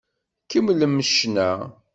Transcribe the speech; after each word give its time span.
Kemmlem 0.49 0.95
ccna! 1.09 1.51